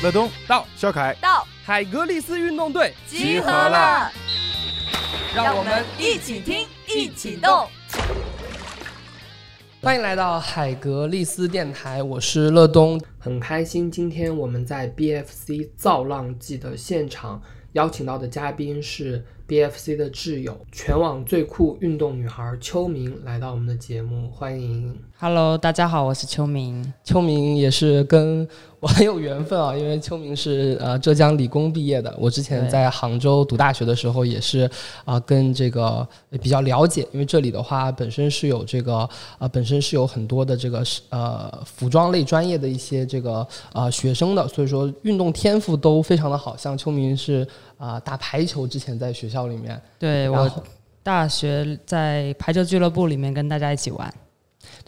[0.00, 4.08] 乐东到，肖凯到海格力斯运动队集合了，
[5.34, 7.66] 让我们一起听，一起动。
[9.82, 17.42] 欢迎来到海格力斯电台，我是乐东，很开心今天我们在 BFC 造浪季的现场
[17.72, 24.96] 邀请到的嘉宾是 BFC 的挚友，全网最酷运动女孩秋明来到我们的节目，欢迎。
[25.18, 26.92] Hello，大家好，我是秋明。
[27.02, 28.46] 秋明也是跟
[28.80, 34.70] 我很有缘分啊，因为秋明是呃浙江理工毕业的，我之前在杭州读大学的时候也是
[35.04, 36.06] 啊、跟这个
[36.40, 47.46] 比较了解，因为这里的话本身是有这个呃本身是有很多的这个是呃服装类专业的一些这个呃学生的，所以说运动天赋都非常的好，像秋明是
[47.78, 50.50] 啊、打排球之前在学校里面，对我
[51.02, 54.12] 大学在排球俱乐部里面跟大家一起玩。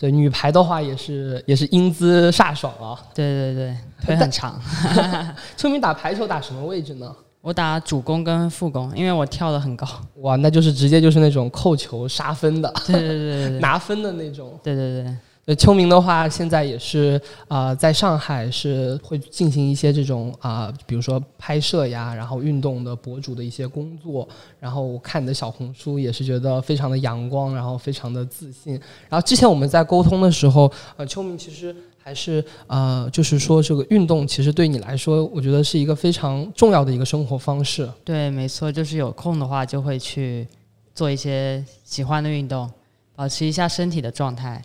[0.00, 2.96] 对女排的话也是也是英姿飒爽啊。
[3.12, 4.58] 对对对，腿很长。
[5.58, 7.14] 秋明打排球打什么位置呢？
[7.42, 9.86] 我打主攻跟副攻，因为我跳的很高。
[10.22, 14.58] 哇，那就是直接就是那种扣球杀分的，对对对对对拿分的那种。
[14.62, 15.16] 对对对。
[15.46, 24.28] 呃，秋明的话，现在也是啊、在上海是会进行一些这种啊、比如说拍摄呀，然后运动的博主的一些工作。
[24.60, 28.74] 然后我看你的小红书也是觉得非常的阳光，然后非常的自信。
[29.08, 37.91] 然后之前我们在沟通的时候，呃，秋明其实还是呃，就是说这个运动其实对你来说，我觉得是一个非常重要的一个生活方式。
[38.04, 40.47] 对，没错，就是有空的话就会去
[40.94, 42.70] 做一些喜欢的运动，
[43.16, 44.62] 保持一下身体的状态。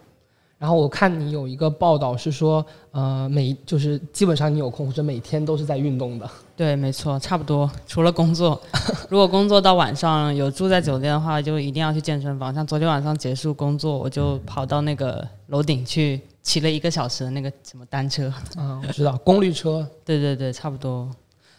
[0.57, 6.29] 然后我看你有一个报道是说，呃，每就是基本上你有空或者每天都是在运动的。
[6.55, 7.69] 对，没错，差不多。
[7.85, 8.59] 除了工作，
[9.09, 12.53] 如果工作到晚上有住在酒店的话，就一定要去健身房。
[12.53, 18.33] 像昨天晚上结束工作，我就跑到那个楼顶去骑了一个小时的那个什么单车。
[18.57, 19.85] 嗯，我知道功率车。
[20.05, 21.09] 对对对，差不多。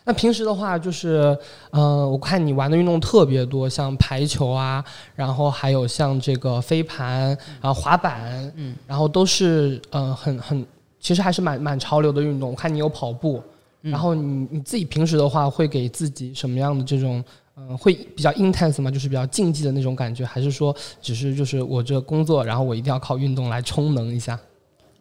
[0.08, 1.36] 那平时的话，就是，
[1.70, 4.82] 呃，我看你玩的运动特别多，像排球啊，
[5.16, 10.64] 然后还有像这个飞盘，然后滑板，嗯，然后都是呃很很，
[11.00, 12.50] 其实还是蛮蛮潮流的运动。
[12.50, 13.42] 我看你有跑步，
[13.82, 17.24] 嗯然后你你自己平时的话，会给自己什么样的这种，
[17.56, 18.88] 嗯、会比较 intense 吗？
[18.88, 20.72] 就是比较竞技的那种感觉，还是说
[21.02, 24.38] 只是就是我这工作，然后我一定要靠运动来充能一下？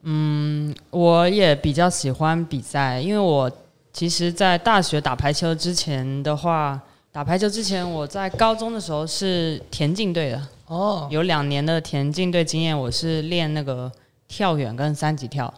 [0.08, 3.52] 嗯我也比较喜欢比赛，因为我
[3.96, 6.78] 其实，在大学打排球之前的话，
[7.14, 12.78] 打排球之前，我在高中的时候是田径队的，哦，有两年的田径队经验。
[12.78, 13.90] 我是练那个
[14.28, 15.52] 跳远跟三级跳，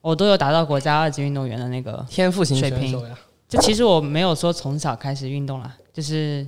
[0.00, 2.04] 我都有达到国家二级运动员的那个。
[2.10, 3.00] 天赋型水平。
[3.48, 6.44] 就其实我没有说从小开始运动啦，就是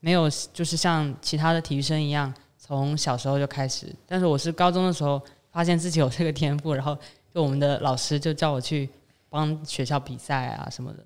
[0.00, 3.86] 没有就是像其他的体育生一样，从小时候就开始。
[4.06, 5.18] 但是我是高中的时候
[5.50, 6.94] 发现自己有这个天赋，然后
[7.34, 8.86] 就我们的老师就叫我去
[9.30, 10.98] 帮学校比赛啊什么的。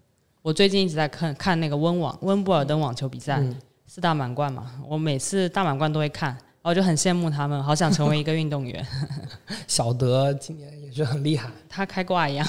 [0.43, 8.85] 我最近一直在看看那个温网温布尔登网球比赛，嗯四大满贯嘛，我每次大满贯都会看，然后我就很羡慕他们，好想成为一个运动员。
[9.69, 11.49] 小德今年也是很厉害。
[11.69, 12.47] 他开挂一样，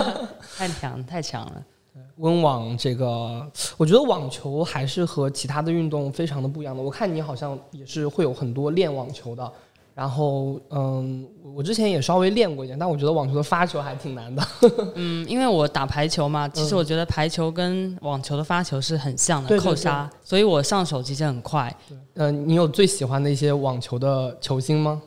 [0.56, 1.62] 太强太强了。
[2.16, 6.82] 温网这个，我觉得网球还是和其他的运动非常的不一样的。
[6.82, 9.52] 我看你好像也是会有很多练网球的，
[9.96, 14.46] 然后嗯，我我之前也稍微练过一点，但我觉得网球的发球还挺难的。
[14.94, 21.74] 嗯，因为我打排球嘛，其实我觉得排球跟网球的发球是很像的，对对扣杀，所以我上手其实很快。
[22.12, 25.00] 嗯、你有最喜欢的一些网球的球星吗？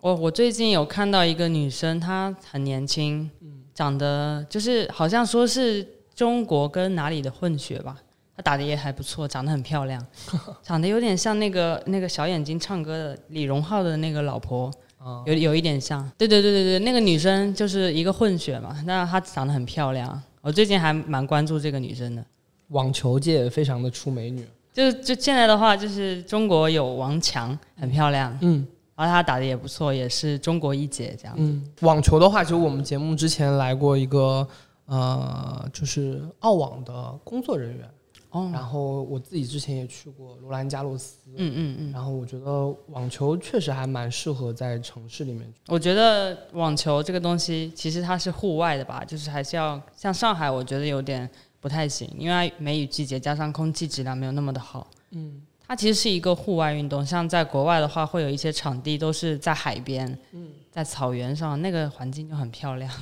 [0.00, 3.28] 我我最近有看到一个女生，她很年轻，
[3.74, 5.84] 长得就是好像说是
[6.14, 7.96] 中国跟哪里的混血吧。
[8.38, 10.00] 她打的也还不错，长得很漂亮，
[10.62, 16.08] 长得有点像那个那个小眼睛唱歌的李荣浩的那个老婆，啊、有有一点像。
[16.16, 20.22] 对对对对对，那个女生就是一个混血嘛，那她长得很漂亮。
[20.40, 22.24] 我最近还蛮关注这个女生的。
[22.68, 24.46] 网球界非常的出美女。
[24.72, 31.34] 就就现在的话，就是中国有王强，很漂亮，嗯然后她打的也不错，也是中国一姐这样。
[31.38, 34.46] 嗯，网球的话，其实我们节目之前来过一个
[34.86, 37.88] 呃，就是澳网的工作人员，
[38.30, 41.18] 哦，然后我自己之前也去过罗兰加洛斯。
[41.34, 45.50] 嗯嗯嗯，然后我觉得网球确实还蛮适合在城市里面。
[45.66, 51.28] 我觉得网球这个东西其实它是户外的吧，就是还是要像上海，我觉得有点
[51.58, 54.86] 不太行，因为梅雨季节加上空气质量没有那么的好。
[55.12, 62.92] 嗯，它其实是一个户外运动，像在国外的话，会有一些场地都是在海边，嗯，在草原上，那个环境就很漂亮。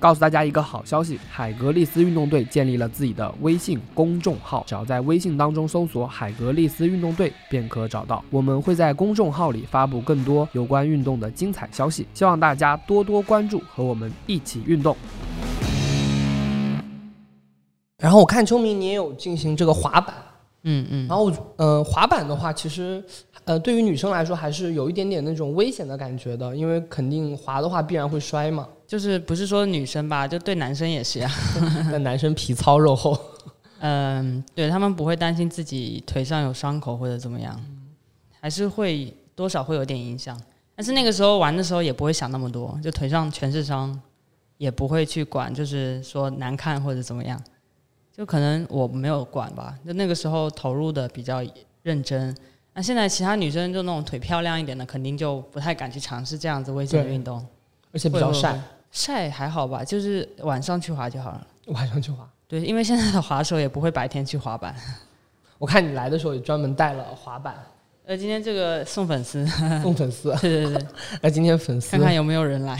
[0.00, 14.96] 告诉大家一个好消息，海格力斯运动队建立了自己的微信公众号，只要在微信当中搜索海格力斯运动队便可找到，我们会在公众号里发布更多有关运动的精彩消息，希望大家多多关注，和我们一起运动。
[17.98, 20.29] 然后我看秋明你也有进行这个滑板。
[20.62, 23.02] 嗯嗯，然后我呃滑板的话，其实
[23.44, 28.68] 呃对于女生来说还是有一点点那种危险的感觉的，因为肯定滑的话必然会摔嘛。
[28.86, 31.30] 就是不是说女生吧，就对男生也是呀。
[31.92, 33.16] 那男生皮糙肉厚，
[33.78, 37.58] 嗯，对他们不会担心自己腿上有伤口或者怎么样，
[38.40, 40.38] 还是会多少会有点影响。
[40.74, 43.98] 但是那个时候玩的时候也不会想那么多，就腿上全是伤，
[44.58, 47.40] 也不会去管，就是说难看或者怎么样。
[48.16, 51.42] 就可能我没有管吧，就那个时候投入的比较
[51.82, 52.36] 认真。
[52.74, 57.44] 那现在其他女生就那种腿漂亮一点的，肯定就不太敢去尝试这样子危险的运动。
[57.92, 58.60] 而且比较晒
[58.90, 61.46] 晒还好吧，就是晚上去滑就好了。
[61.66, 62.28] 晚上去滑。
[62.46, 64.74] 对，因为现在的滑手也不会白天去滑板。
[65.58, 67.54] 我看你来的时候也专门带了滑板
[68.06, 69.46] 呃，今天这个送粉丝，
[69.82, 70.86] 送粉丝，对 对对，
[71.22, 72.76] 那 今天粉丝看看有没有人来。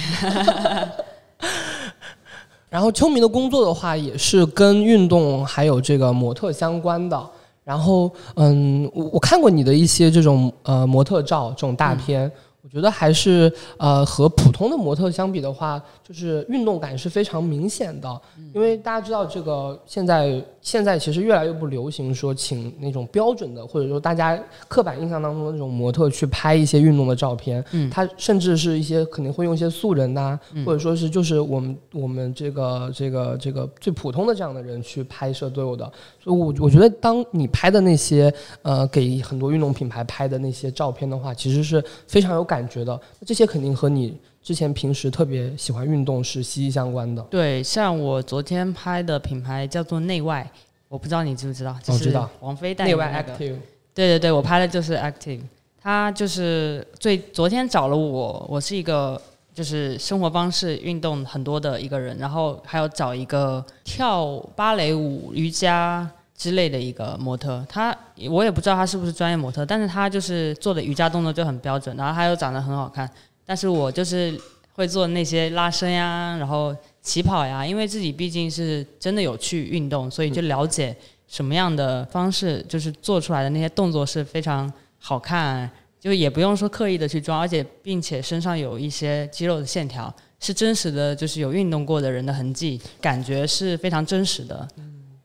[2.71, 7.31] 然后秋明的工作的话，也是跟运动还有这个模特相关的。
[7.63, 18.21] 然后，嗯，我我看过你的一些这种呃模特照，这种大片，我觉得还是呃和普通的模特相比的话，就是运动感是非常明显的。
[18.55, 27.65] 因为大家知道，这个现在现在其实越来越不流行说请那种标准的，或者说大家刻板印象当中的那种模特去拍一些运动的照片。
[27.73, 35.85] 嗯他甚至是一些肯定会用一些素人呐、或者说是就是我们我们这个这个这个最普通的这样的人去拍摄都有的。
[36.23, 38.33] 所以我我觉得，当你拍的那些
[38.63, 43.01] 呃给很多运动品牌拍的那些照片的话，其实是非常有感觉的。
[43.27, 47.23] 这些肯定和你之前平时特别喜欢运动是息息相关的。
[47.25, 50.51] 对，像我昨天拍的品牌叫做内外，
[50.89, 51.77] 我不知道你知不知道？
[51.83, 53.45] 就是我知道王菲代内外言的那个。
[53.45, 53.57] active，
[53.95, 55.41] 对对对，我拍的就是 Active，
[55.81, 59.21] 他就是最昨天找了我，我是一个
[59.53, 66.09] 就是生活方式运动很多的一个人，然后还有找一个跳芭蕾舞、瑜伽
[66.41, 67.95] 之类的一个模特，他
[68.31, 73.07] 我也不知道他是不是专业模特，但是他就是做的瑜伽动作就很标准，然后他又长得很好看，
[73.45, 74.41] 但是我就是
[74.73, 80.97] 会做那些拉伸呀，然后起跑呀，因为自己毕竟是真的有去运动，所以就了解
[81.29, 85.71] 什么样的方式，就是做出来的那些动作是非常好看，
[86.01, 94.67] 就也不用说刻意的去装，而且并且身上有一些肌肉的线条是真实的，就是有运动过的人的痕迹，感觉是非常真实的。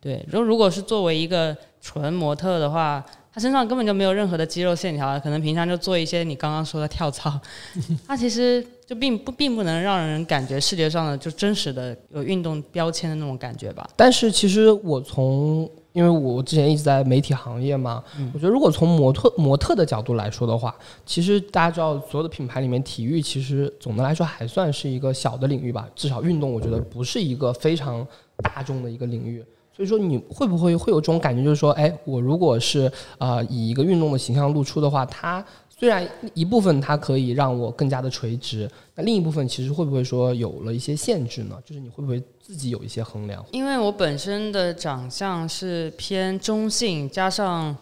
[0.06, 3.04] 对，如如果是作为一个纯模特的话，
[3.34, 7.34] 他身上根本就没有任何的肌肉线条，可能平常就做一些你刚刚说的跳操，
[8.06, 13.90] 他其实就并不并不能让人感觉视觉上的就真实的有运动标签的那种感觉吧。
[13.96, 28.06] 但是其实我从，因为我之前一直在媒体行业嘛，我觉得如果从模特模特的角度来说的话，其实大家知道，所有的品牌里面，体育其实总的来说还算是一个小的领域吧，至少运动我觉得不是一个非常
[28.44, 29.44] 大众的一个领域。
[29.76, 41.58] 所以说，你会不会会有这种感觉，就是说，哎，我如果是呃以一个运动的形象露出的话，它虽然一部分它可以让我更加的垂直，那另一部分其实会不会说有了一些限制呢？
[41.66, 43.46] 就是你会不会自己有一些衡量？
[43.52, 47.76] 因为我本身的长相是偏中性，加上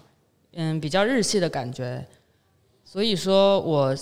[0.54, 2.04] 嗯比较日系的感觉，
[2.84, 3.96] 所以说我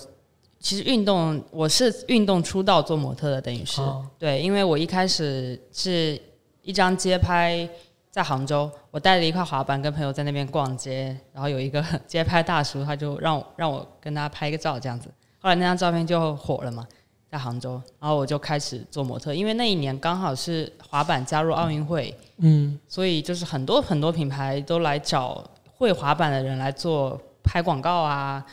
[0.61, 6.17] 其实运动我是运动出道做模特的，等于是、哦对，因为我一开始是
[6.61, 7.67] 一张街拍
[8.09, 16.87] 在杭州，我带了一块滑板跟朋友在那边逛街，然后有一个街拍大叔，他就让我让我跟他拍个照这样子，后来那张照片就火了嘛。
[17.31, 25.41] 在杭州，然后我就开始做模特，因为那一年刚好是滑板加入奥运会，嗯，所以就是很多很多品牌都来找
[25.77, 28.45] 会滑板的人来做拍广告啊，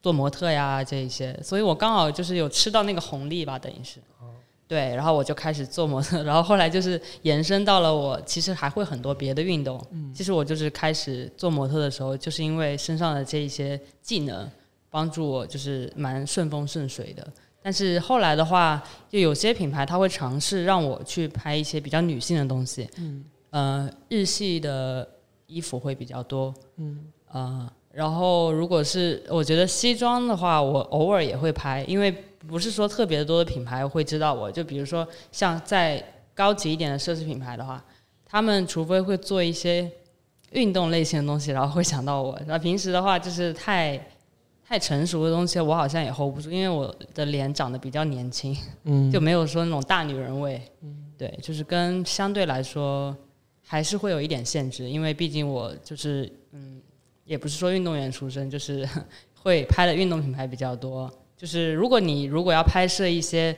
[0.00, 4.00] 做模特呀这一些，所以我刚好就是有吃到那个红利吧，等于是。
[4.66, 9.84] 对，然后我就开始做模特，然后后来就是延伸到了我其实还会很多别的运动。
[9.90, 10.12] 嗯。
[10.14, 14.48] 其实我就是开始做模特的时候，就是因为身上的这一些技能
[14.88, 17.26] 帮助我，就是蛮顺风顺水的。
[17.64, 25.08] 但是后来的话，就有些品牌它会尝试让我去拍一些比较女性的东西，嗯，呃，日系的
[25.46, 32.12] 衣服会比较多，嗯，呃，然后如果是我觉得西装的话，我偶尔也会拍，因为
[32.46, 36.02] 不是说特别多的品牌会知道我，就比如说像在
[36.34, 37.84] 高级一点的奢侈品牌的话，
[38.24, 39.90] 他们除非会做一些
[40.52, 44.00] 运动类型的东西，然后会想到我，那平时的话就是太。
[44.64, 50.58] 太成熟的东西，我好像也 hold 不住，因为我的脸长得比较年轻，嗯 就没有说那种大女人味。
[51.18, 53.14] 对，就是跟相对来说
[53.66, 56.80] 还是会有一点限制，因为毕竟我就是嗯，
[57.26, 58.88] 也不是说运动员出身，就是
[59.42, 61.12] 会拍的运动品牌比较多。
[61.42, 63.56] 就是如果你如果要拍摄一些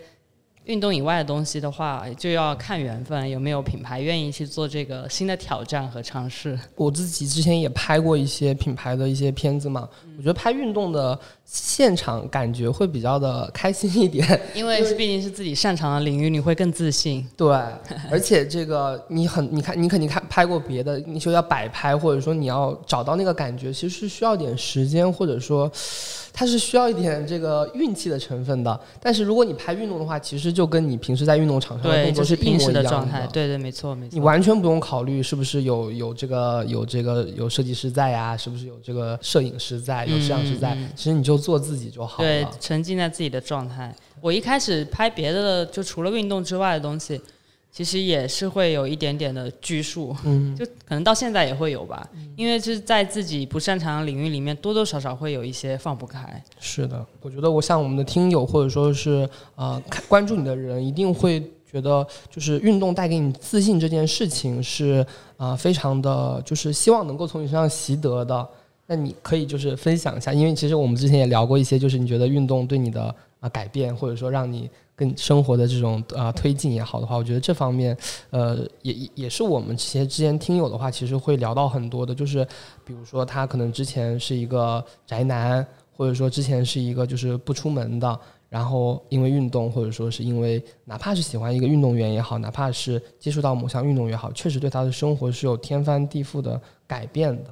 [0.65, 6.59] 运动以外的东西的话，就要看缘分，有没有品牌愿意去做这个新的挑战和尝试。
[6.77, 9.87] 我自己之前也拍过一些品牌的一些片子嘛，
[10.17, 17.27] 我觉得拍运动的现场感觉会比较的开心一点， 因为毕竟是自己擅长的领域，你会更自信。
[17.37, 17.49] 对，
[18.11, 25.71] 而且这个你很，你看你肯定看拍过别的，你说要摆拍，或者说你要找到那个感觉，其实是需要点时间，或者说。
[26.37, 33.25] 它是需要一点这个运气的成分的，但是如果你拍运动的话，其实就跟你平时在运动场上的动作是平时的状态。
[33.33, 34.17] 对对，没错没错。
[34.17, 42.29] 你完全不用考虑是不是有有这个有这个有设计师在呀，是不是有这个摄影师在，有摄像师在，其实你就做自己就好了。
[42.29, 43.95] 对，沉浸在自己的状态。
[44.21, 47.21] 我一开始拍别的，就除了运动之外的东西。
[47.77, 56.41] 其实也是会有一点点的拘束，嗯，就可能到现在也会有吧，因为就是在自己不擅长的领域里面，多多少少会有一些放不开。
[56.61, 65.05] 是的，我觉得我像我们的听友或者说是呃关注你的人，一定会觉得就是运动带给你自信这件事情是
[65.37, 68.49] 啊非常的，就是希望能够从你身上习得的。
[68.87, 74.71] 那你可以就是分享一下，因为其实我们之前也聊过一些，就是你觉得运动对你的啊改变，或者说让你。
[74.97, 77.99] 跟生活的这种啊推进也好的话，我觉得这方面，
[78.31, 82.47] 呃，也也是我们这些之前听友的话，其实会聊到很多的，就是
[82.85, 97.51] 比如说他可能之前是一个宅男，或者说之前是一个就是不出门的，然后因为运动，或者说是因为哪怕是喜欢一个运动员也好，哪怕是接触到某项运动也好，确实对他的生活是有天翻地覆的改变的。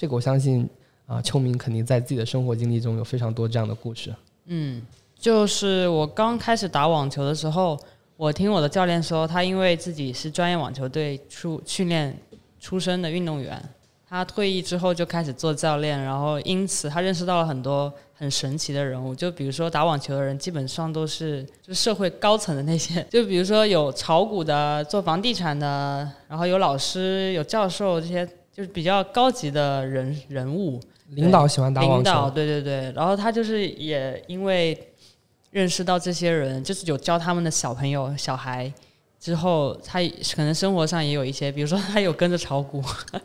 [0.00, 0.66] 这个我相信
[1.04, 4.10] 啊，秋明肯定在自己的生活经历中有非常多这样的故事。
[4.46, 4.80] 嗯。
[5.14, 7.78] 就是我刚开始打网球的时候，
[8.16, 12.18] 我听我的教练说，他因为自己是专业网球队出训练
[12.58, 13.62] 出身的运动员，
[14.08, 19.14] 他退役之后就开始做教练，然后因此他认识到了很多很神奇的人物。
[19.14, 28.26] 就比如说打网球的人，基本上都是就社会高层的那些， 就比如说有炒股的、做房地产的，然后有老师、有教授这些，
[28.60, 30.78] 就是比较高级的人人物。
[31.08, 31.94] 领导喜欢打网球。
[31.96, 34.78] 领导对对对，然后他就是也因为。
[35.52, 38.72] 认识到这些人，就是有教他们的小朋友、小孩
[39.18, 39.98] 之后，他
[40.36, 42.80] 可能生活上也有一些，比如说他有跟着炒股，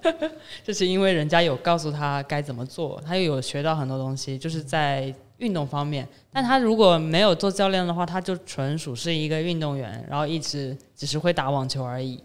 [0.65, 6.07] 就是因为人家有告诉他该怎么做，他又有学到很多东西，就是在运动方面。
[6.33, 12.19] 但他如果没有做教练的话，他就纯属是一个运动员，然后一直只是会打网球而已。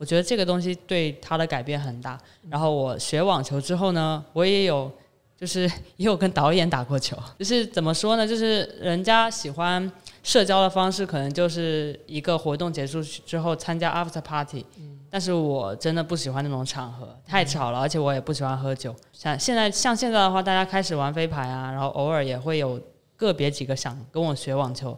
[0.00, 2.18] 我觉得这个东西对他的改变很大。
[2.48, 4.90] 然后我学网球之后呢，我也有。
[5.40, 5.62] 就是
[5.96, 8.26] 也有跟导演打过球，就是怎么说呢？
[8.28, 9.90] 就是人家喜欢
[10.22, 14.62] 社交的方式，可能就是一个活动结束之后参加 after party。
[15.08, 18.94] 但是我真的不喜欢那种场合，太吵了，而且我也不喜欢喝酒。
[19.14, 22.78] 像现在像现在的话，大家开始玩飞牌啊，然后偶尔也会有
[23.16, 24.94] 个别几个想跟我学网球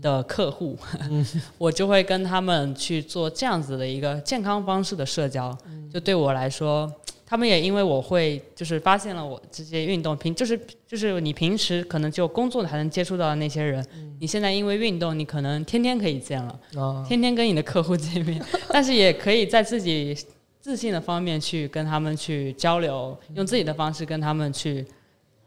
[0.00, 0.76] 的客户，
[1.58, 5.56] 我就会跟他们去做这样子的一个健康方式的社交。
[5.92, 6.92] 就对我来说。
[7.26, 13.84] 他们也因为我会，就是发现了我这些运动平，就是就是你平时可能就工作才能接触到的那些人，
[14.20, 16.60] 你现在因为运动，你可能天天可以见了，
[17.08, 20.14] 天天跟你的客户见面， 但是也可以在自己
[20.60, 24.86] 自信的方面去跟他们去交流，用自己的方式跟他们去。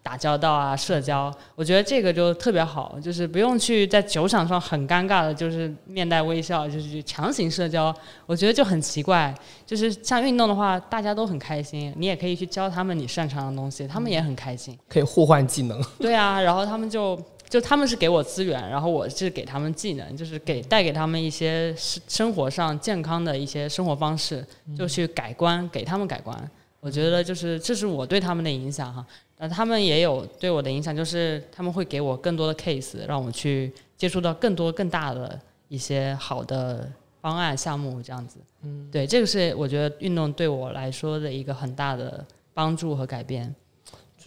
[0.07, 7.93] 打交道啊，社交，我觉得这个就特别好，就是不用去在酒场上很尴尬的，就是面带微笑，就是去强行社交，
[8.25, 9.35] 我觉得就很奇怪。
[9.65, 15.83] 就是像运动的话，大家都很开心，你也可以去教他们你擅长的东西，他们也很开心，可以互换技能。
[15.99, 24.45] 对啊，然后他们就就他们是给我资源，然后我是给他们技能，就是给带给他们一些生生活上健康的一些生活方式，
[24.77, 26.49] 就去改观，给他们改观。
[26.79, 29.05] 我觉得就是这是我对他们的影响哈。
[29.37, 36.91] 那他们也有对我的影响，就是他们会给我更多的 case，让我去接触到更多更大的一些好的
[37.21, 38.39] 方案项目，这样子。
[38.63, 43.53] 嗯，对，这个是我觉得运动对我来说的一个很大的帮助和改变。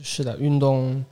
[0.02, 1.04] 是的，运动，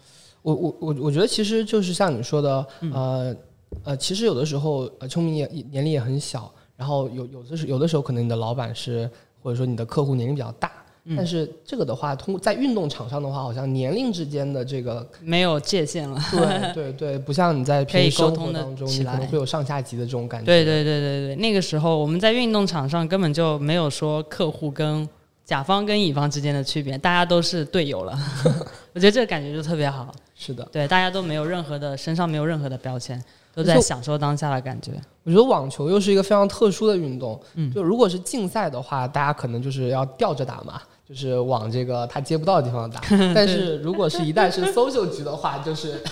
[0.43, 3.37] 我我我我觉得其实就是像你说的，呃
[3.83, 9.11] 呃，其实有的时候，呃，聪明也年龄也很小，然后有有的时有的时候可能你的老板是
[9.43, 10.71] 或者说你的客户年龄比较大。
[11.17, 16.21] 但是这个的话，通过在运动场上的话，好像年龄之间的这个没有界限了。
[16.31, 20.47] 对对对，不像你在平时生活当中，你可能会有上下级的这种感觉。
[20.47, 25.09] 对对对对对，那个时候我们在运动场上根本就没有说客户跟
[25.45, 28.19] 甲方跟乙方之间的区别，大家都是队友了。
[28.93, 30.13] 我觉得这个感觉就特别好。
[30.37, 33.23] 是的，对，大家都没有任何的身上没有任何的标签。
[33.55, 34.93] 都在享受当下的感觉。
[35.25, 37.41] 我觉得网球又是一个非常特殊的运动。
[37.55, 43.01] 嗯，就如果是竞赛的话，大家可能就是要吊着打嘛， 就是往这个他接不到的地方打。
[43.35, 46.03] 但是如果是一旦是 social 局的话， 就是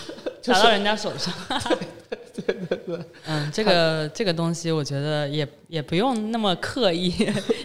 [0.45, 1.33] 打到人家手上。
[2.37, 7.11] 对，对对对，嗯，这个这个东西，我觉得也也不用那么刻意，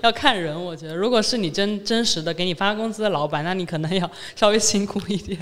[0.01, 0.55] 要看人。
[0.59, 5.37] 我觉得，如果是你真真实的给你发工资的老板，那你可能要稍微辛苦一点。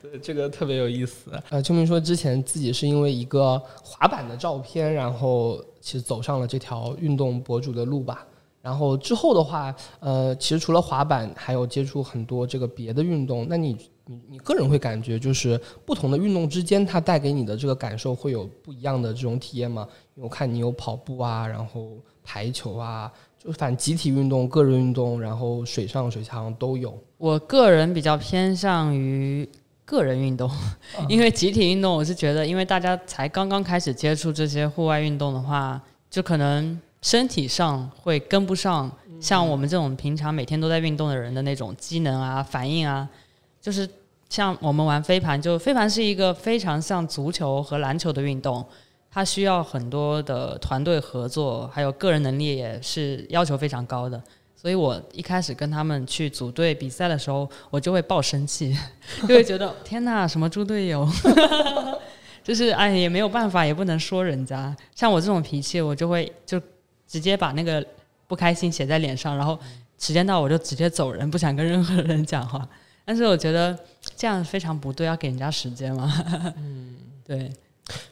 [0.00, 1.32] 对，这个特别有意思。
[1.50, 8.24] 呃，秋明说之前自己是因为一个滑板的照片，然后其实走上了这条运动博主的路吧。
[8.68, 13.46] 然后之后的话，呃，其实除了滑板，还有接触很多这个别的运动。
[13.48, 19.88] 那你你你个人会感觉，就是不同的运动之间，它带给你的这个感受会有不一样的这种体验吗？
[20.14, 23.10] 因为我看你有跑步啊，然后排球啊，
[23.42, 26.94] 就反正集体运动、个人运动，然后水上、水下好像都有。
[27.16, 29.48] 我个人比较偏向于
[29.86, 30.50] 个人运动，
[31.08, 38.90] 因为集体运动，我是觉得，因为大家才刚刚开始接触这些户外运动的话，就可能身体上会跟不上，
[39.20, 43.08] 像我们这种平常每天都在运动的人的那种机能啊、反应啊，
[43.60, 43.88] 就是
[44.28, 48.64] 像我们玩飞盘，就飞盘是一个非常像足球和篮球的运动，
[49.10, 54.20] 它需要很多的团队合作，还有个人能力也是要求非常高的。
[54.60, 58.76] 所以我一开始跟他们去组队比赛的时候，我就会爆生气，
[59.22, 61.08] 就会觉得天哪，什么猪队友，
[62.42, 64.76] 就是哎也没有办法，也不能说人家。
[64.96, 66.60] 像我这种脾气，我就会就
[67.08, 67.84] 直接把那个
[68.26, 69.58] 不开心写在脸上，然后
[69.98, 72.68] 时间到我就直接走人，不想跟任何人讲话。
[73.04, 73.76] 但是我觉得
[74.14, 76.12] 这样非常不对，要给人家时间嘛。
[76.58, 76.94] 嗯，
[77.26, 77.50] 对，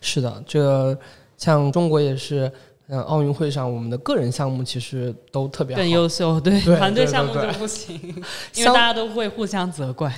[0.00, 0.99] 是的，这
[1.37, 2.50] 像中国也是，
[2.88, 7.95] 嗯，奥运会上我们的个人项目其实都特别好更，优秀，对对团队项目就不行，
[8.57, 10.11] 因为大家都会互相责怪。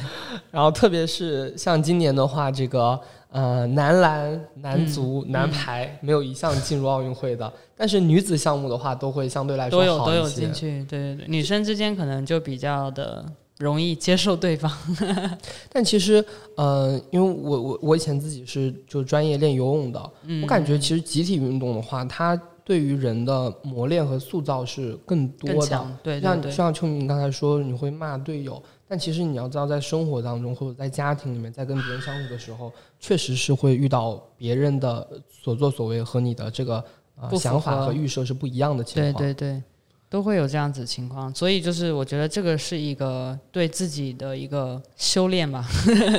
[0.53, 2.99] 然后特别是像今年的话，这个
[3.31, 13.25] 呃男篮、男足、嗯男排没有一项进入奥运会的，但是女子项目的话都会相对来说都有都好一些有进去，对对对，女生之间可能就比较的
[13.59, 14.71] 容易接受对方。
[15.71, 16.25] 但其实，
[16.57, 25.87] 呃，因为我我我以前自己是就专业练游泳的，嗯，我感觉其实集体运动的话，它对于人的磨练和塑造是更多的。
[26.03, 36.83] 对对像对，像秋明刚才说，你会骂队友，但其实你要知道，在生活当中或者在家庭里面，在跟别人相处的时候，确实是会遇到别人的所作所为和你的这个
[37.21, 39.23] 呃想法和预设是不一样的情对况。
[39.23, 39.63] 对对，
[40.09, 41.35] 都会有这样子情况。
[41.35, 45.69] 所以就是我觉得这个是一个对自己的一个修炼吧，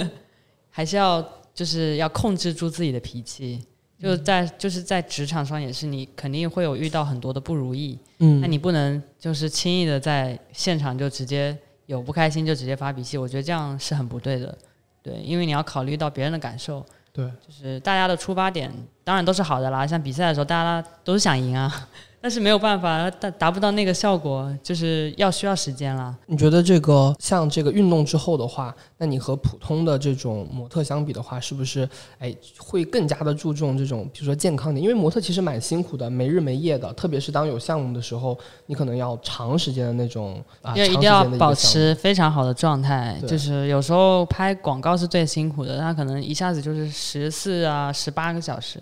[0.70, 3.60] 还是要就是要控制住自己的脾气。
[4.00, 11.58] 就在就是在职场上也是，你肯定会有遇到很多的不如意，嗯，那你不能就是轻易的在现场就直接
[11.90, 14.56] 有不开心就直接发脾气，我觉得这样是很不对的。
[15.02, 18.72] 对，因为你要考虑到别人的感受，对，就是大家的出发点
[19.04, 19.88] 当然都是好的啦。
[19.88, 21.88] 像比赛的时候，大家都是想赢啊，
[22.22, 26.16] 但是没有办法达达不到那个效果，就是要需要时间了。
[26.26, 34.84] 你觉得这个像这个运动之后的话，那你和普通的这种模特相比的话，是不是哎会更加的注重这种比如说健康点？
[34.84, 48.78] 因为模特其实蛮辛苦的，没日没夜的，特别是当有项目的时候，你可能要长时间的那种啊，因为一定要保持非常好的状态，就是有时候拍广告是最辛苦的，他可能一下子就是十四啊、十八个小时，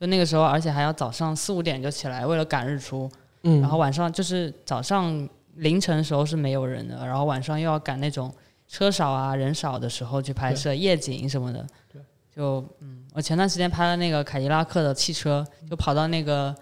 [0.00, 3.08] 就那个时候，而且还要早上四五点就起来，为了赶日出，
[3.42, 8.32] 嗯，然后晚上就是早上凌晨的时候是没有人的，然后晚上又要赶那种
[8.66, 11.66] 车少啊、人少的时候去拍摄夜景什么的。
[11.92, 12.00] 对，
[12.34, 16.54] 就嗯，我前段时间拍了那个凯迪拉克的汽车，就跑到那个，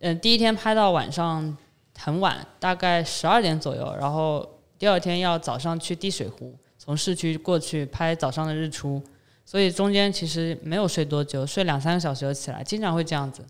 [0.00, 1.56] 嗯、第一天拍到晚上
[1.98, 4.46] 很晚，大概十二点左右，然后
[4.78, 9.02] 第二天要早上去滴水湖，从市区过去拍早上的日出，
[9.46, 13.42] 所以中间其实没有睡多久，睡两三个小时就起来，经常会这样子。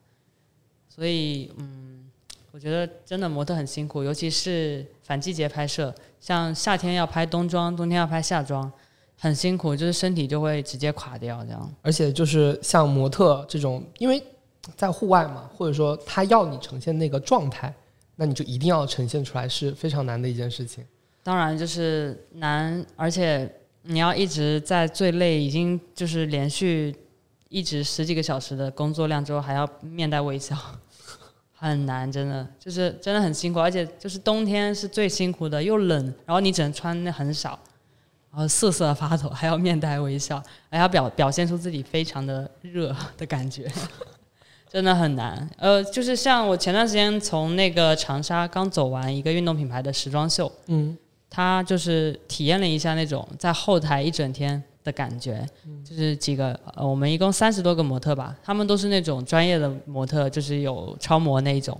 [0.88, 2.04] 所以嗯，
[2.52, 8.70] 我觉得真的模特很辛苦，尤其是反季节拍摄，像夏天要拍冬装，冬天要拍夏装，
[9.18, 11.74] 很辛苦，就是身体就会直接垮掉这样。
[11.80, 14.22] 而且就是像模特这种，因为
[14.76, 17.74] 在户外嘛，或者说他要你呈现那个状态，
[18.16, 20.85] 那你就一定要呈现出来，是非常难的一件事情。
[21.22, 23.50] 当然就是难，而且
[23.87, 26.94] 你要一直在最累，已经就是连续
[27.49, 30.57] 一直十几个小时的工作量之后，还要面带微笑，
[31.55, 37.59] 很难，真的就是真的很辛苦，而且就是冬天是最辛苦的，又冷，然后你只能穿的很少，
[38.31, 43.70] 然后瑟瑟发抖，还要面带微笑，还要表表现出自己非常的热的感觉。
[44.68, 55.46] 真的很难，呃，就是像我前段时间从那个长沙刚走完一个运动品牌的时装秀，嗯，他就是体验了一下那种在后台一整天的感觉，
[55.84, 61.78] 就是几个呃，我们一共三十多个模特吧，他们都是那种专业的模特，就是有超模那一种，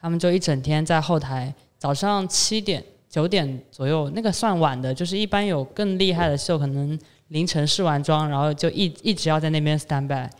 [0.00, 10.30] 他们就一整天在后台，早上七点九点左右，那个算晚的，就是一般有更厉害的秀，可能凌晨试完妆，然后就一一直要在那边 stand by，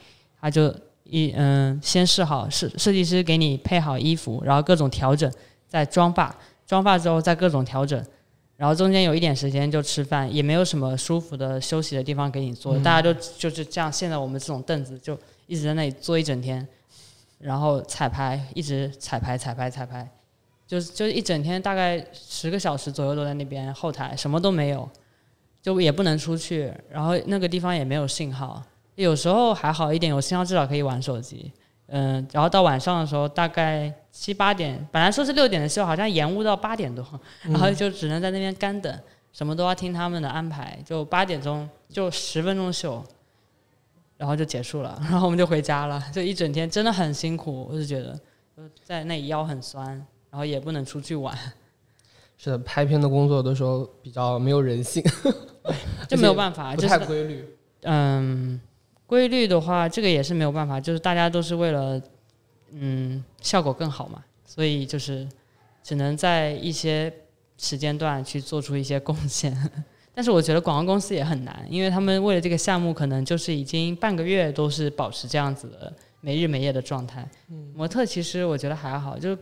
[0.41, 5.31] 他就一嗯先试好设设计师给你配好衣服，然后各种调整，
[5.67, 6.35] 再妆发，
[6.67, 8.03] 妆发之后再各种调整，
[8.63, 13.93] 然后中间有一点时间就吃饭，也没有什么舒服的休息的地方给你坐，大家就就是这样。
[13.93, 16.65] 现在我们这种凳子就一直在那里坐一整天，
[17.41, 20.09] 然后彩排一直彩排彩排彩排，
[20.65, 24.89] 就是就是一整天大概十个小时左右都在那边后台，什么都没有，
[25.61, 28.63] 就也不能出去，然后那个地方也没有信号，
[28.95, 31.51] 有时候还好一点，有信号至少可以玩手机。
[31.95, 37.07] 嗯，然后到晚上的时候，大概七八点，本来说是六点的秀，好像延误到八点多，
[37.43, 38.99] 然后就只能在那边干等，
[39.31, 40.79] 什么都要听他们的安排。
[40.87, 43.05] 就八点钟就十分钟秀，
[44.17, 46.03] 然后就结束了，然后我们就回家了。
[46.11, 48.19] 就一整天真的很辛苦，我就觉得
[48.83, 49.89] 在那里腰很酸，
[50.31, 51.37] 然后也不能出去玩，
[52.39, 55.05] 是的，拍片的工作的时候比较没有人性，
[56.09, 57.45] 这没有办法， 不就是太规律。
[57.83, 58.59] 嗯，
[59.13, 62.01] 规律的话，这个也是没有办法，就是大家都是为了
[62.71, 65.29] 嗯效果更好嘛，所以就是
[65.83, 67.13] 只能在一些
[67.59, 69.55] 时间段去做出一些贡献。
[70.15, 77.29] 但是我觉得广告公司也很难，因为他们为了这个项目，可能就是已经半个月都是保持这样子的没日没夜的状态。
[77.75, 79.37] 模特其实我觉得还好，就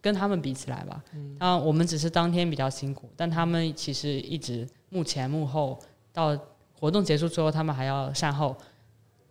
[0.00, 1.04] 跟他们比起来吧，
[1.38, 5.78] 啊，我们只是当天比较辛苦，但他们其实一直幕前幕后
[6.14, 6.34] 到
[6.80, 8.56] 活动结束之后，他们还要善后。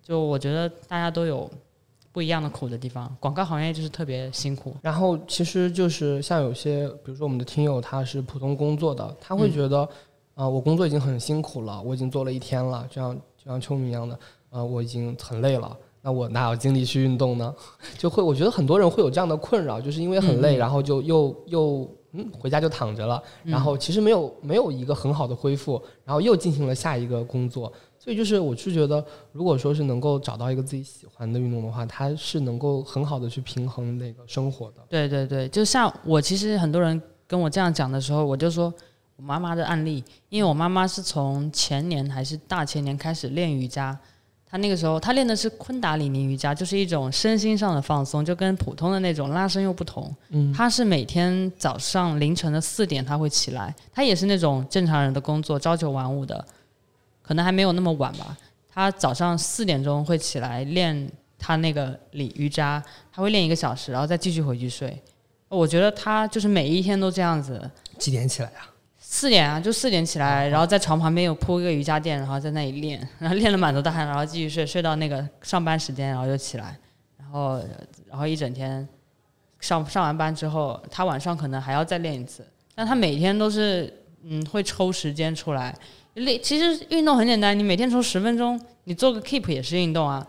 [0.06, 1.50] 就我觉得大家都有
[2.12, 4.76] 不一样的苦的地方，广告行业就是特别辛苦。
[4.82, 9.90] 然后其实就是像有些，比如说我们的听友他是普通工作的，他会觉得，
[10.36, 14.20] 啊、我工作已经很辛苦了，我已经做了一天了，就像就像秋明一样的，
[14.52, 15.76] 呃，我已经很累了。
[16.02, 17.54] 那我哪有精力去运动呢？
[17.98, 27.74] 就会，我觉得很多人会有这样的困扰，就是因为很累，然后就又又嗯回家就躺着了，然后其实没有没有一个很好的恢复，然后又进行了下一个工作，
[28.06, 34.76] 所以就是我是觉得，如果说是能够找到一个自己喜欢的运动的话，它是能够很好的去平衡那个生活的。
[34.88, 38.72] 对对对，就像我其实很多人跟我这样讲的时候，我就说
[39.16, 43.98] 我妈妈的案例，因为我妈妈是从前年还是大前年开始练瑜伽，
[44.46, 50.16] 她那个时候她练的是昆达里尼瑜伽，就是一种身心上的放松，就跟普通的那种拉伸又不同。
[50.30, 56.46] 嗯她是每天早上凌晨的四点她会起来，她也是那种正常人的工作，朝九晚五的，
[57.26, 58.38] 可能还没有那么晚吧。
[58.70, 61.10] 他早上四点钟会起来练
[61.40, 65.02] 他那个里瑜伽，他会练一个小时，然后再继续回去睡。
[65.48, 68.68] 我觉得他就是每一天都这样子，几点起来啊、
[69.00, 76.78] 四点啊，就四点起来，然后在床旁边有铺一个瑜伽垫，然后在那里练， 然后练了满头大汗，然后继续睡，睡到那个上班时间，然后就起来，
[77.18, 77.62] 然后
[78.10, 78.86] 然后一整天
[79.62, 85.74] 上上完班之后，他晚上可能还要再练一次，但他每天都是嗯会抽时间出来
[86.16, 86.42] 练。
[86.42, 90.26] 其实运动很简单，你每天从十分钟，你做个 keep 也是运动啊。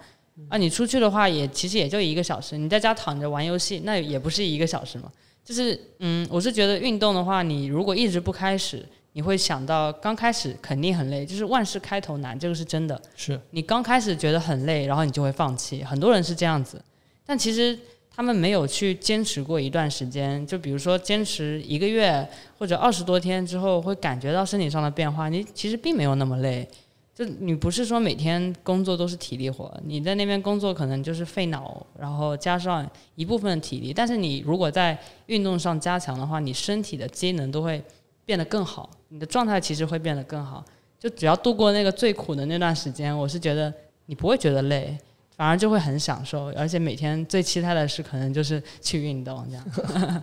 [0.51, 5.11] 啊，你出去的话也其实也就一个小时，你在家躺着玩游戏，那也不是一个小时嘛。
[5.43, 13.01] 就是嗯，我是觉得运动的话，你如果一直不开始，你会想到刚开始肯定很累，就是万事开头难，这个是真的。
[13.15, 16.79] 是你刚开始觉得很累，然后你就会放弃，很多人是这样子。
[17.25, 17.79] 但其实
[18.17, 22.27] 他们没有去坚持过一段时间，就比如说坚持一个月
[22.59, 26.67] 或者二十多天之后，会感觉到身体上的变化，你其实并没有那么累。
[27.15, 33.93] 就你不是说每天工作都是体力活，你在那边工作可能就是费脑，然后加上一部分体力。
[33.93, 37.83] 但是你如果在运动上加强的话，你身体的机能都会
[38.25, 40.65] 变得更好，你的状态其实会变得更好。
[40.99, 43.73] 就只要度过那个最苦的那段时间，我是觉得
[44.07, 44.97] 你不会觉得累，
[45.37, 50.23] 反而就会很享受，而且每天最期待的事可能就是去运动这样。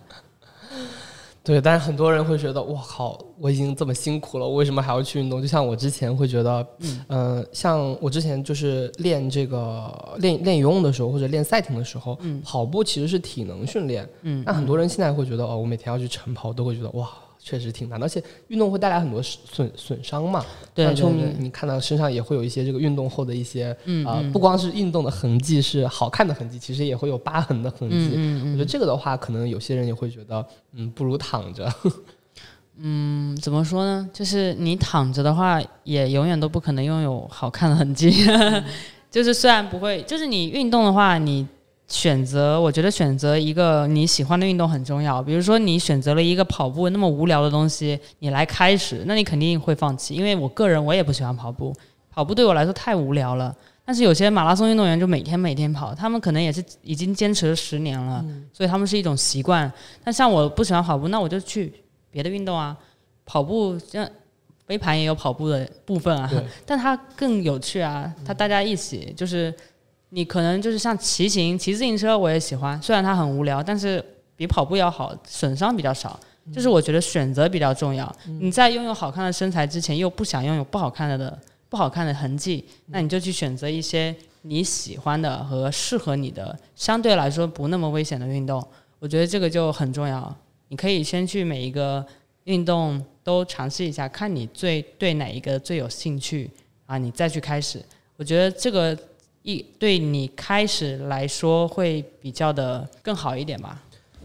[1.44, 5.42] 对，但是很多人会觉得，哇靠，我已经这么辛苦了，我为什么还要去运动？
[5.42, 14.08] 就像我之前会觉得，嗯、呃，像我之前就是练这个练练游泳的时候，或者练赛艇的时候，嗯跑步其实是体能训练。
[14.22, 17.10] 嗯，那很多人现在会觉得，哦，我每天要去晨跑，都会觉得哇，
[17.44, 20.42] 确实挺难的，而且运动会带来很多损损伤嘛。
[20.74, 28.12] 对对像秋明对，你看到身上也会有一些这个运动后的一些，呃，嗯嗯不光是运动的痕迹是好看的痕迹，其实也会有疤痕的痕迹。
[28.14, 31.70] 嗯嗯我觉得这个的话，可能有些人也会觉得，嗯，不如躺着。
[32.78, 34.08] 嗯，怎么说呢？
[34.12, 38.10] 就是你躺着的话，也永远都不可能拥有好看的痕迹。
[39.10, 41.46] 就是虽然不会，就是你运动的话，你
[41.94, 45.22] 选择，我觉得选择一个你喜欢的运动很重要。
[45.22, 50.12] 比如说你选择了一个跑步那么无聊的东西，你来开始，那你肯定会放弃。
[50.12, 51.72] 因为我个人我也不喜欢跑步，
[52.10, 53.54] 跑步对我来说太无聊了。
[53.84, 59.72] 但是有些马拉松运动员就每天每天跑，他们可能也是已经坚持了十年了，所以他们是一种习惯。
[60.02, 61.72] 但像我不喜欢跑步，那我就去
[62.10, 62.76] 别的运动啊，
[63.24, 64.04] 跑步像
[64.66, 66.28] 飞盘也有跑步的部分啊，
[66.66, 69.54] 但它更有趣啊，它大家一起就是
[70.10, 74.04] 你可能就是像骑行、骑自行车，我也喜欢，虽然它很无聊，但是
[74.36, 76.18] 比跑步要好，损伤比较少。
[76.52, 78.14] 就是我觉得选择比较重要。
[78.38, 81.38] 你在拥有好看的身材之前，又不想拥有不好看的
[81.70, 88.62] 不好看的痕迹，那你就去选择一些你喜欢的和适合你的，相对来说不那么危险的运动。
[88.98, 90.36] 我觉得这个就很重要。
[90.68, 92.04] 你可以先去每一个
[92.44, 96.50] 运动都尝试一下，看你最对哪一个最有兴趣
[96.84, 97.82] 啊，你再去开始。
[98.18, 98.94] 我觉得这个
[99.44, 103.82] 一对你开始来说会比较的更好一点吧。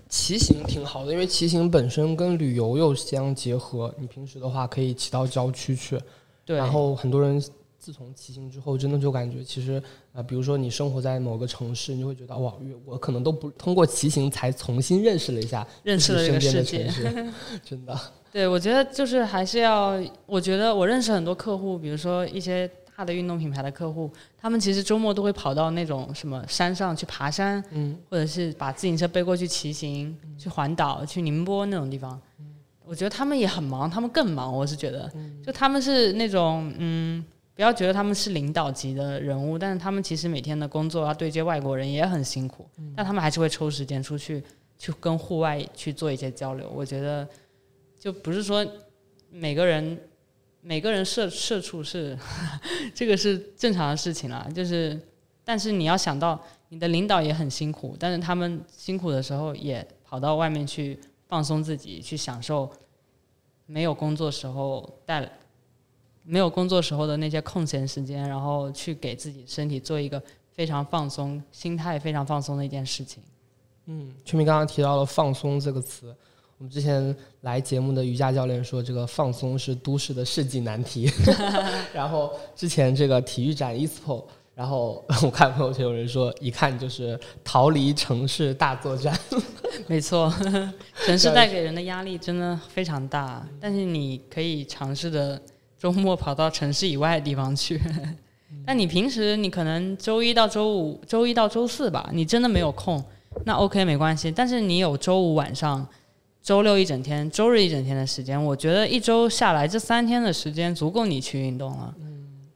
[0.07, 3.93] 骑行挺好的，因为骑行本身跟旅游又相结合。
[3.99, 5.99] 你平时的话可以骑到郊区去，
[6.45, 6.57] 对。
[6.57, 7.37] 然后很多人
[7.77, 12.53] 自从骑行之后，真的就感觉其实啊，比如说你生活在某个城市，你就会觉得哇，
[12.85, 17.99] 我可能都不通过骑行才重新认识了一下认识了身边的城市， 真的。
[18.31, 22.71] 对，我觉得就是还是要，我觉得我认识很多客户，比如说一些。
[22.99, 32.19] 大的运动品牌的客户，他们其实周末都会跑到那种什么山上去爬山，嗯，或者是把自行车背过去骑行，去环岛，去宁波那种地方。
[32.83, 34.53] 我觉得他们也很忙，他们更忙。
[34.53, 35.09] 我是觉得，
[35.41, 37.23] 就他们是那种，嗯，
[37.55, 44.43] 不要觉得他们是领导级的人物，但是他们其实每天的工作要对接外国人也很辛苦，但他们还是会抽时间出去，
[44.77, 46.69] 去跟户外去做一些交流。
[46.75, 47.25] 我觉得，
[47.97, 48.67] 就不是说
[49.31, 49.97] 每个人。
[50.69, 52.15] 每个人社社畜是，
[52.93, 54.47] 这个是正常的事情啦。
[54.53, 55.01] 就是，
[55.43, 62.69] 但是你要想到，你的领导也很辛苦，但是他们辛苦的时候也跑到外面去放松自己，去享受
[63.65, 65.27] 没有工作时候带
[66.21, 73.23] 没有工作时候的那些空闲时间，然后去给自己身体做一个非常放松、心态非常放松的一件事情。
[73.87, 76.15] 嗯，秋明刚刚提到了“放松”这个词。
[76.59, 81.09] 我们之前来节目的瑜伽教练说，这个放松是都市的世纪难题。
[81.95, 89.17] 然后之前这个体育展 ESPO，然后我看朋友圈有人说，一看就是逃离城市大作战。
[89.87, 90.29] 没错，
[91.05, 95.41] 城市带给人的压力真的非常大，但是你可以尝试的
[95.77, 97.79] 周末跑到城市以外的地方去。
[98.65, 103.01] 但你平时你可能周一到周五、周一到周四吧，你真的没有空，
[103.45, 104.29] 那 OK 没关系。
[104.29, 105.87] 但是你有周五晚上。
[106.49, 111.93] 周六一整天，周日一整天的时间，我觉得一周下来这三天的时间足够你去运动了，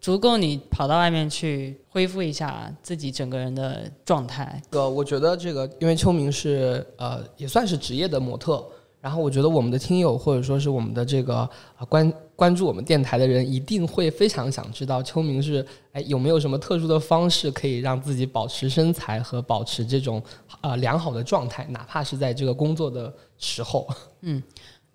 [0.01, 4.59] 足够你跑到外面去恢复一下自己整个人的状态。
[4.71, 8.65] 呃，我觉得这个，因为秋明是呃也算是职业的模特。
[8.99, 12.11] 然后我觉得我们的听友或者说是我们的这个啊关
[12.43, 20.21] 关注我们电台的人一定会非常想知道秋明是哎有没有什么特殊的方式可以让自己保持身材和保持这种
[20.59, 23.87] 呃良好的状态，哪怕是在这个工作的时候。
[24.23, 24.43] 嗯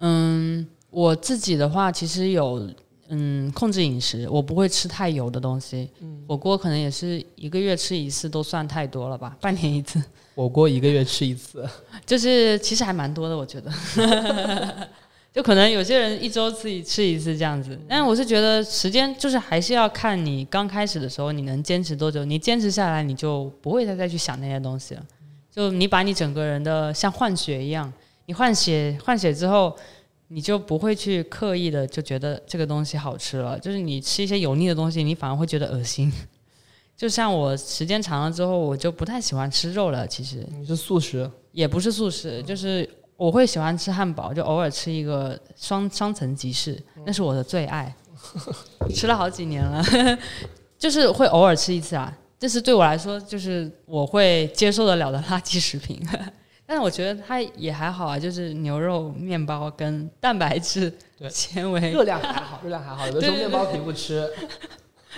[0.01, 2.69] 嗯，我自己的话其实有
[3.09, 5.89] 嗯控制饮食，我不会吃太油的东西。
[6.03, 9.99] 嗯火锅可能也是一个月吃一次都算太多了吧， 半年一次。
[10.35, 11.67] 火锅一个月吃一次，
[12.05, 13.73] 就是其实还蛮多的，我觉得。
[15.39, 25.03] 就可能有些人一周自己吃一次这样子，但是我是觉得时间就是还是要看你刚开始的时候你能坚持多久，你坚持下来你就不会再再去想那些东西了。
[25.53, 27.93] 就你把你整个人的像换血一样，
[28.27, 29.73] 你换血换血之后，
[30.27, 33.57] 你就不会去刻意的就觉得这个东西好吃了。
[33.61, 36.13] 就是你吃一些油腻的东西，你反而会觉得恶心。
[36.99, 40.05] 就像我时间长了之后，我就不太喜欢吃肉了。
[40.05, 47.93] 其实你是素食，也不是素食，就是我会喜欢吃汉堡，就偶尔吃一个双双层吉士，那是我的最爱，
[48.95, 49.85] 吃了好几年了，
[50.79, 52.17] 就是会偶尔吃一次啊。
[52.39, 56.01] 这是对我来说，就是我会接受得了的垃圾食品。
[56.65, 60.97] 但是我觉得它也还好啊，就是牛肉、面包跟蛋白质、
[61.29, 63.05] 纤维，热量还好，热量还好。
[63.09, 64.31] 有的时候面包皮不吃。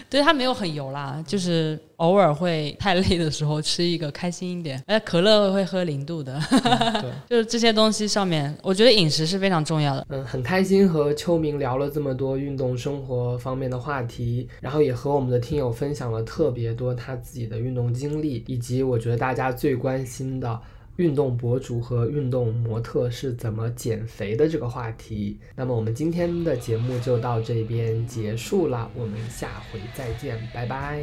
[0.08, 4.82] 对它没有很油啦，就是偶尔会太累的时候吃一个开心一点。
[4.86, 10.06] 哎，可乐会喝零度的，对， 就是这些东西上面，我觉得饮食是非常重要的。
[10.10, 20.60] 嗯，很开心和秋明聊了这么多运动生活方面的话题，然后也和我们的听友分享了特别多他自己的运动经历，以及我觉得大家最关心的。
[21.00, 31.02] 运动博主和运动模特是怎么减肥的这个话题，那么我们今天的节目就到这边结束了，我们下回再见，拜拜。